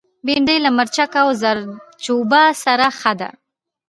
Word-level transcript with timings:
بېنډۍ 0.25 0.57
له 0.65 0.69
مرچ 0.77 0.95
او 1.21 1.27
زردچوبه 1.41 2.43
سره 2.63 2.87
ښه 2.99 3.13
ده 3.19 3.29